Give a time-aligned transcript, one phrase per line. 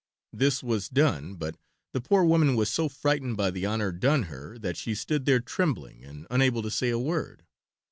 [0.33, 1.57] This was done, but
[1.93, 5.39] the poor woman was so frightened by the honor done her that she stood there
[5.39, 7.45] trembling and unable to say a word.